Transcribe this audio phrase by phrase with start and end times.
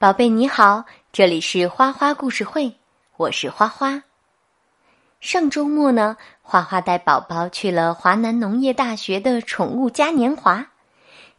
[0.00, 2.76] 宝贝你好，这里是花花故事会，
[3.16, 4.04] 我是花花。
[5.18, 10.68] 上周末呢，花花带宝宝去了华南农业大学的宠物嘉年华，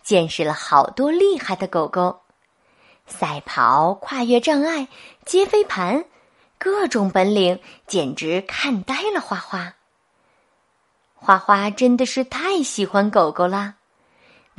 [0.04, 2.20] 见识了好多厉害的狗狗，
[3.06, 4.90] 赛跑、跨越障碍、
[5.24, 6.04] 接飞盘，
[6.58, 9.76] 各种本领简直看呆了花花。
[11.16, 13.76] 花花真的是太喜欢狗狗啦。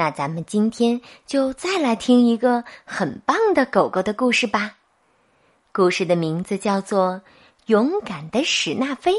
[0.01, 4.79] 那咱们今天就再来听一个很棒的狗狗的故事吧。
[5.73, 7.16] 故事的名字叫做
[7.66, 9.12] 《勇敢的史纳菲》。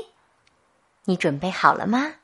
[1.04, 2.16] 你准备好了吗？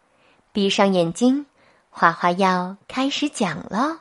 [0.52, 1.46] 闭上眼睛，
[1.92, 4.00] 花花要开始讲喽。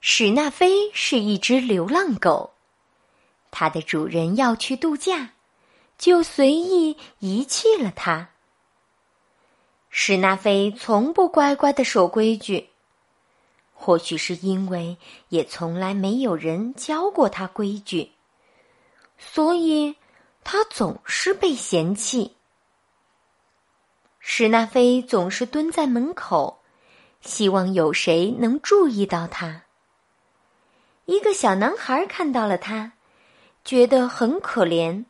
[0.00, 2.54] 史纳菲是一只流浪狗，
[3.52, 5.30] 它的主人要去度假，
[5.96, 8.30] 就随意遗弃了它。
[9.94, 12.70] 史纳菲从不乖乖的守规矩，
[13.74, 14.96] 或许是因为
[15.28, 18.10] 也从来没有人教过他规矩，
[19.18, 19.94] 所以
[20.42, 22.34] 他总是被嫌弃。
[24.18, 26.62] 史纳菲总是蹲在门口，
[27.20, 29.64] 希望有谁能注意到他。
[31.04, 32.92] 一个小男孩看到了他，
[33.62, 35.04] 觉得很可怜。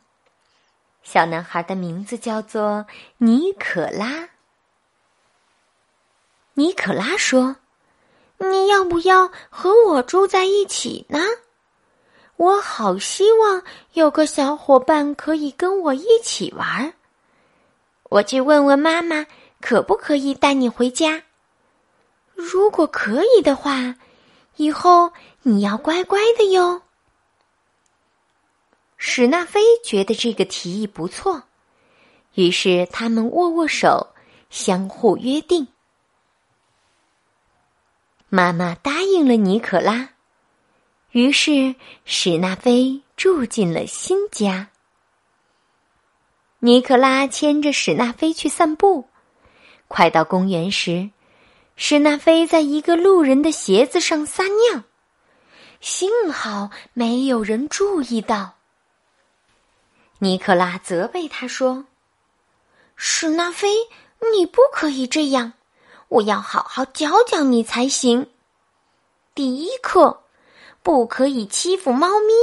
[1.03, 2.85] 小男孩的名字叫做
[3.19, 4.31] 尼可拉。
[6.55, 7.55] 尼可拉说
[8.37, 11.19] ：“你要不要和我住在一起呢？
[12.35, 16.93] 我好希望有个小伙伴可以跟我一起玩。
[18.03, 19.25] 我去问问妈妈，
[19.61, 21.23] 可不可以带你回家？
[22.35, 23.95] 如果可以的话，
[24.57, 26.83] 以后你要乖乖的哟。”
[28.97, 31.43] 史纳菲觉得这个提议不错，
[32.35, 34.13] 于是他们握握手，
[34.49, 35.67] 相互约定。
[38.35, 40.09] 妈妈答应了尼可拉，
[41.11, 44.69] 于是史纳菲住进了新家。
[46.57, 49.07] 尼可拉牵着史纳菲去散步，
[49.87, 51.11] 快到公园时，
[51.75, 54.81] 史纳菲在一个路人的鞋子上撒尿，
[55.79, 58.55] 幸好没有人注意到。
[60.17, 61.85] 尼可拉责备他说
[62.97, 63.75] ：“史纳菲，
[64.35, 65.53] 你不可以这样。”
[66.13, 68.29] 我要好好教教你才行。
[69.33, 70.21] 第一课，
[70.83, 72.33] 不可以欺负猫咪，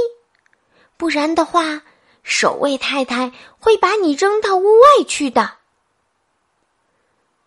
[0.97, 1.83] 不然的话，
[2.21, 5.59] 守卫太太会把你扔到屋外去的。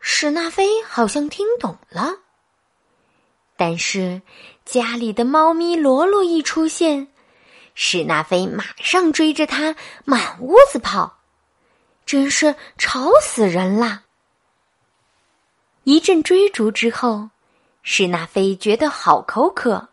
[0.00, 2.20] 史纳菲好像听懂了，
[3.58, 4.22] 但是
[4.64, 7.08] 家里的猫咪罗罗一出现，
[7.74, 11.18] 史纳菲马上追着他满屋子跑，
[12.06, 14.03] 真是吵死人啦！
[15.84, 17.28] 一阵追逐之后，
[17.83, 19.89] 史纳菲觉得好口渴。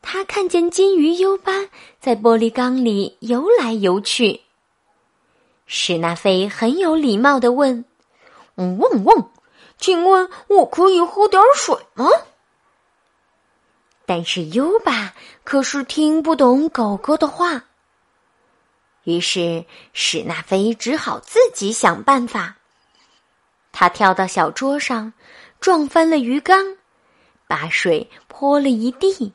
[0.00, 1.52] 他看见金鱼优巴
[2.00, 4.40] 在玻璃缸里游来游去。
[5.66, 7.84] 史纳菲很有礼貌的问
[8.56, 9.30] ：“嗯嗡嗡，
[9.78, 12.08] 请问我可以喝点水吗？”
[14.06, 17.66] 但是优巴可是听不懂狗狗的话，
[19.04, 22.56] 于是史纳菲只好自己想办法。
[23.72, 25.12] 他跳到小桌上，
[25.58, 26.76] 撞翻了鱼缸，
[27.48, 29.32] 把水泼了一地。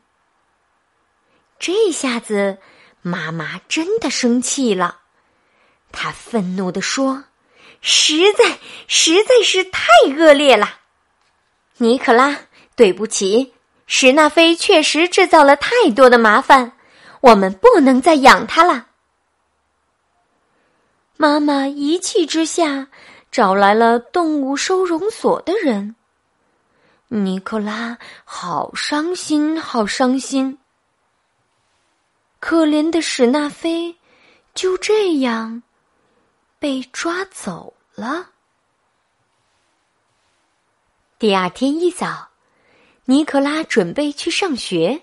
[1.60, 2.60] 这下子，
[3.02, 5.00] 妈妈真的生气了，
[5.92, 7.24] 她愤怒地说
[7.82, 10.82] ：“实在实在是太恶劣了！”
[11.78, 12.38] 尼可拉，
[12.76, 13.54] 对不起，
[13.88, 16.74] 史纳菲确实制造了太多的麻烦，
[17.22, 18.88] 我们不能再养它了。
[21.18, 22.88] 妈妈一气之下。
[23.30, 25.96] 找来了动物收容所的人，
[27.10, 30.58] 尼克拉好伤心，好伤心。
[32.40, 33.96] 可怜的史纳菲
[34.56, 35.62] 就这样
[36.58, 38.30] 被抓走了。
[41.20, 42.30] 第二天一早，
[43.06, 45.02] 尼克拉准备去上学，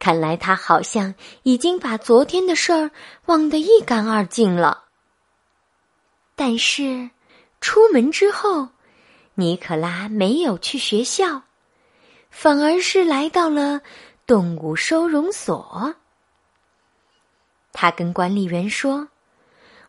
[0.00, 1.14] 看来他好像
[1.44, 2.90] 已经把昨天的事儿
[3.26, 4.86] 忘得一干二净了。
[6.34, 7.10] 但是。
[7.60, 8.68] 出门之后，
[9.34, 11.42] 尼可拉没有去学校，
[12.30, 13.80] 反而是来到了
[14.26, 15.94] 动物收容所。
[17.72, 19.08] 他跟管理员说：“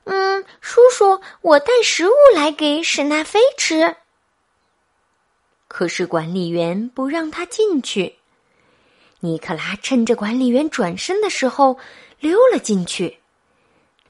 [0.06, 3.96] 嗯，叔叔，我带食物来给史纳菲吃。”
[5.68, 8.16] 可是管理员不让他进去。
[9.20, 11.78] 尼克拉趁着管理员转身的时候
[12.20, 13.20] 溜了进去。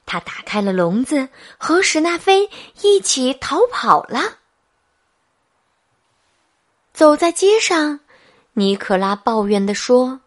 [0.06, 2.50] 他打开了笼子，和史纳菲
[2.82, 4.38] 一起逃跑了。
[6.92, 8.00] 走在街上，
[8.54, 10.20] 尼可拉抱怨地说：“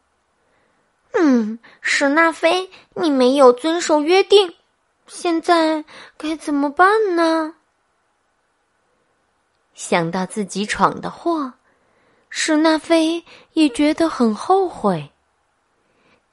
[1.13, 4.55] 嗯，史纳菲，你没有遵守约定，
[5.05, 5.85] 现在
[6.17, 7.55] 该怎么办呢？”
[9.75, 11.53] 想到自己闯的祸，
[12.29, 15.11] 史纳菲也觉得很后悔。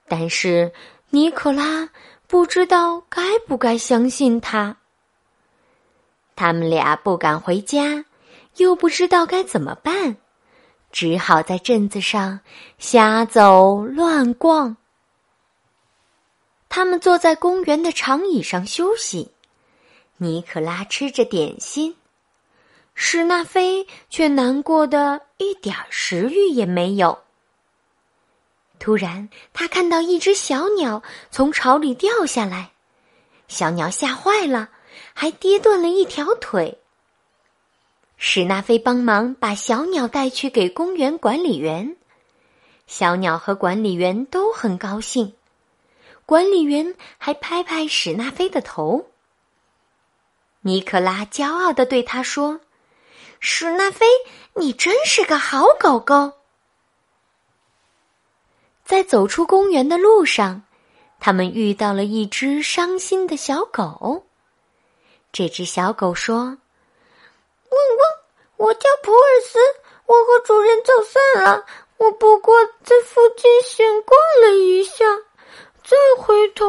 [0.09, 0.73] 但是
[1.11, 1.89] 尼可拉
[2.31, 4.77] 不知道该不该相信他。
[6.37, 8.05] 他们俩不敢回家，
[8.59, 10.17] 又不知道该怎么办，
[10.93, 12.39] 只好在镇子上
[12.79, 14.77] 瞎走乱逛。
[16.69, 19.33] 他们坐在公园的长椅上休息，
[20.19, 21.97] 尼可拉吃着点心，
[22.95, 27.19] 史纳菲却难过的一点食欲也没有。
[28.81, 32.73] 突然，他看到一只小鸟从巢里掉下来，
[33.47, 34.71] 小鸟吓坏了。
[35.15, 36.79] 还跌断了一条腿。
[38.17, 41.97] 史纳菲帮忙把小鸟带去给公园管理员，
[42.87, 45.35] 小鸟和管理员都很高兴，
[46.27, 49.07] 管理员还拍拍史纳菲的头。
[50.63, 52.61] 尼克拉骄傲的对他说
[53.41, 54.07] ：“史纳菲，
[54.55, 56.33] 你真是个好狗狗。”
[58.91, 60.65] 在走出公园的路上，
[61.21, 64.27] 他们遇到了一只伤心的小狗。
[65.31, 66.39] 这只小狗说
[67.71, 68.01] ：“汪汪，
[68.57, 69.61] 我叫普尔斯，
[70.07, 71.65] 我和主人走散了。
[71.99, 72.53] 我不过
[72.83, 75.05] 在附近闲逛了一下，
[75.85, 76.67] 再回头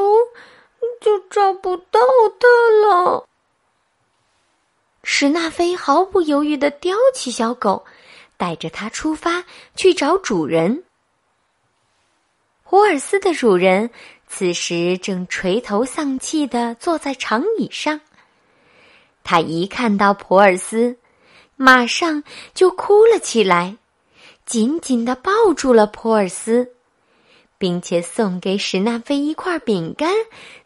[1.02, 2.00] 就找不到
[2.40, 2.48] 它
[2.88, 3.26] 了。”
[5.02, 7.84] 史纳菲毫不犹豫的叼起小狗，
[8.38, 9.44] 带着它出发
[9.76, 10.84] 去找主人。
[12.72, 13.90] 普尔斯的主人
[14.30, 18.00] 此时正垂头丧气的坐在长椅上。
[19.26, 20.98] 他一看到普尔斯，
[21.58, 22.24] 马上
[22.54, 23.76] 就哭了起来，
[24.46, 26.72] 紧紧的抱住了普尔斯，
[27.58, 30.14] 并且送给史纳菲一块饼干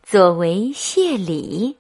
[0.03, 1.75] 作为谢礼。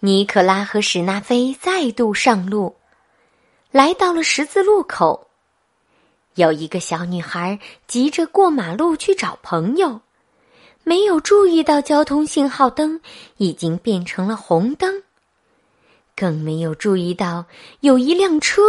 [0.00, 2.74] 尼可拉和史纳菲再度上路，
[3.70, 5.28] 来到了十字路口，
[6.34, 10.00] 有一个小女孩急着过马路去找朋友。
[10.84, 13.00] 没有注意到交通信号灯
[13.36, 15.04] 已经变成了红灯，
[16.16, 17.44] 更没有注意到
[17.80, 18.62] 有一辆车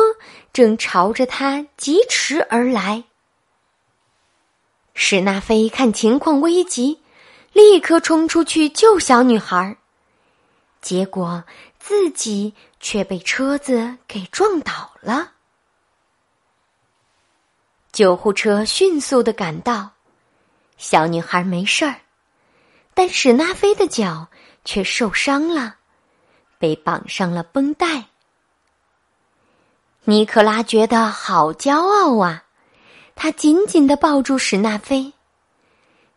[0.53, 3.05] 正朝着他疾驰而来。
[4.93, 6.99] 史纳菲看情况危急，
[7.51, 9.75] 立刻冲出去救小女孩，
[10.83, 11.43] 结果
[11.79, 15.31] 自己却被车子给撞倒了。
[17.93, 19.91] 救护车迅速的赶到，
[20.77, 22.01] 小女孩没事儿。
[22.95, 24.27] 但史纳菲的脚
[24.65, 25.75] 却受伤了，
[26.57, 28.05] 被绑上了绷带。
[30.05, 32.45] 尼克拉觉得好骄傲啊，
[33.15, 35.13] 他紧紧的抱住史纳菲。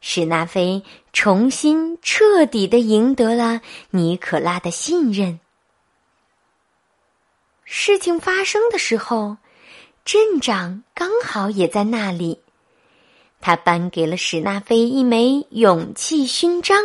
[0.01, 0.83] 史纳菲
[1.13, 5.41] 重新彻底的赢得了尼可拉的信任。
[7.65, 9.37] 事情发生的时候，
[10.07, 12.41] 镇长刚好也在那里。
[13.41, 16.81] 他颁给了史纳菲一枚勇气勋章，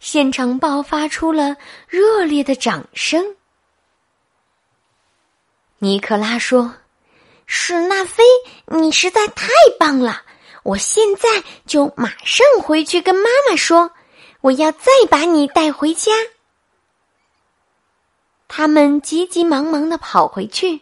[0.00, 3.36] 现场爆发出了热烈的掌声。
[5.78, 6.76] 尼克拉说
[7.44, 8.22] ：“史纳菲，
[8.68, 10.22] 你实在太棒了！
[10.62, 11.28] 我现在
[11.66, 13.90] 就马上回去跟妈妈说，
[14.40, 16.10] 我要再把你带回家。”
[18.48, 20.80] 他们急急忙忙的跑回去。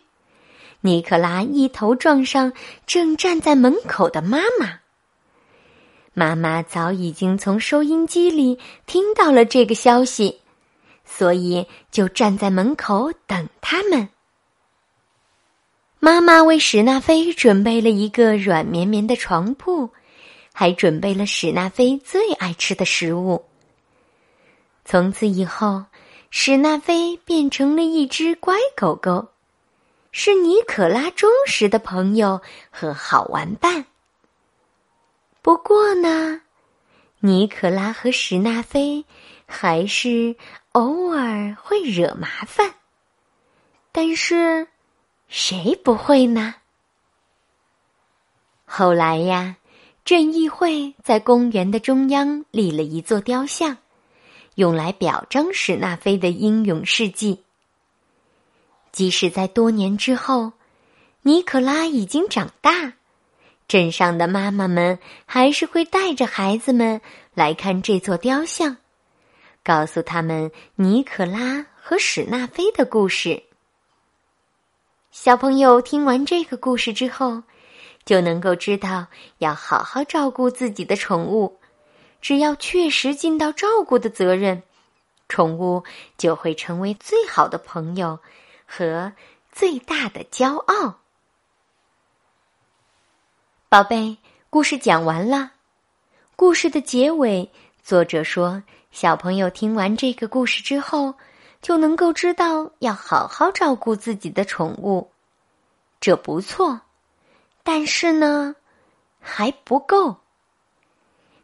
[0.82, 2.52] 尼克拉一头撞上
[2.86, 4.80] 正站在门口的妈妈。
[6.12, 10.40] 妈妈早已经从收音机里听到了这个消息，
[11.06, 14.10] 所以就站在门口等他们。
[15.98, 19.88] 妈妈为史纳菲准备了一个软绵绵的床铺，
[20.52, 23.44] 还准备了史纳菲最爱吃的食物。
[24.84, 25.84] 从此以后，
[26.30, 29.28] 史纳菲变成了一只乖狗狗。
[30.12, 32.40] 是尼可拉忠实的朋友
[32.70, 33.86] 和好玩伴。
[35.40, 36.42] 不过呢，
[37.20, 39.04] 尼可拉和史纳菲
[39.46, 40.36] 还是
[40.72, 42.74] 偶尔会惹麻烦。
[43.90, 44.68] 但是，
[45.28, 46.54] 谁不会呢？
[48.66, 49.56] 后来呀，
[50.04, 53.78] 镇议会在公园的中央立了一座雕像，
[54.56, 57.42] 用来表彰史纳菲的英勇事迹。
[58.92, 60.52] 即使在多年之后，
[61.22, 62.92] 尼可拉已经长大，
[63.66, 67.00] 镇上的妈妈们还是会带着孩子们
[67.32, 68.76] 来看这座雕像，
[69.64, 73.42] 告诉他们尼可拉和史纳菲的故事。
[75.10, 77.42] 小朋友听完这个故事之后，
[78.04, 79.06] 就能够知道
[79.38, 81.58] 要好好照顾自己的宠物。
[82.20, 84.62] 只要确实尽到照顾的责任，
[85.28, 85.82] 宠物
[86.16, 88.18] 就会成为最好的朋友
[88.74, 89.12] 和
[89.52, 90.98] 最大的骄傲。
[93.68, 94.16] 宝贝，
[94.48, 95.52] 故事讲完了。
[96.36, 97.50] 故事的结尾，
[97.82, 101.12] 作者说，小朋友听完这个故事之后，
[101.60, 105.10] 就能够知道要好好照顾自己的宠物。
[106.00, 106.80] 这不错，
[107.62, 108.56] 但是呢，
[109.20, 110.16] 还不够。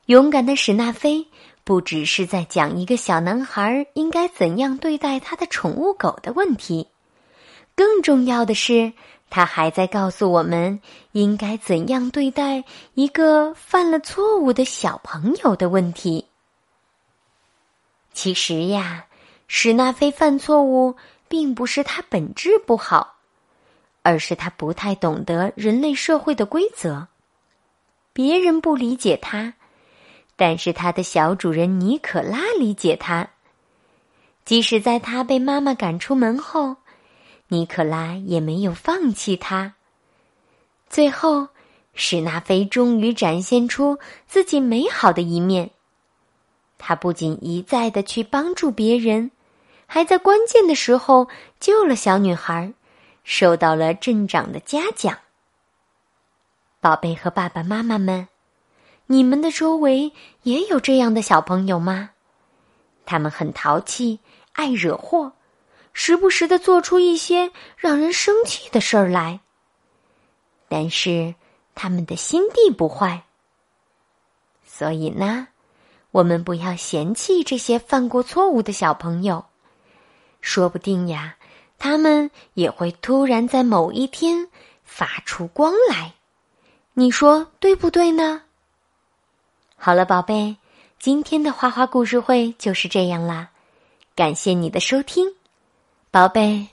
[0.07, 1.29] 勇敢的史纳菲
[1.63, 6.89] 不只是在讲一个小男孩应该怎样对待他的宠物狗的问题，
[7.79, 8.93] 更重要的是，
[9.31, 10.81] 他还在告诉我们
[11.13, 16.27] 应该怎样对待一个犯了错误的小朋友的问题。
[18.13, 19.07] 其实呀，
[19.47, 20.97] 史纳菲犯错误
[21.29, 23.15] 并不是他本质不好，
[24.03, 27.07] 而是他不太懂得人类社会的规则，
[28.13, 29.55] 别人不理解他。
[30.35, 33.31] 但是他的小主人尼可拉理解他，
[34.45, 36.75] 即使在他被妈妈赶出门后，
[37.49, 39.75] 尼可拉也没有放弃他。
[40.89, 41.49] 最后，
[41.95, 45.71] 史纳菲终于展现出自己美好的一面。
[46.79, 49.31] 他不仅一再的去帮助别人，
[49.87, 51.29] 还在关键的时候
[51.59, 52.73] 救了小女孩，
[53.25, 55.19] 受到了镇长的嘉奖。
[56.81, 58.29] 宝贝和爸爸妈妈们。
[59.11, 60.13] 你们的周围
[60.43, 62.11] 也有这样的小朋友吗？
[63.07, 64.21] 他们很淘气，
[64.53, 65.33] 爱惹祸，
[66.01, 69.41] 时不时的做出一些让人生气的事儿来。
[70.69, 71.35] 但是
[71.75, 73.25] 他们的心地不坏，
[74.65, 75.49] 所以呢，
[76.13, 79.47] 我们不要嫌弃这些犯过错误的小朋友。
[80.41, 81.35] 说不定呀，
[81.79, 84.49] 他们也会突然在某一天
[84.85, 86.15] 发出光来。
[86.95, 88.43] 你说对不对呢？
[89.75, 90.59] 好了，宝贝，
[91.01, 93.51] 今天的花花故事会就是这样啦，
[94.15, 95.35] 感谢你的收听，
[96.11, 96.69] 宝贝，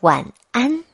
[0.00, 0.84] 晚安。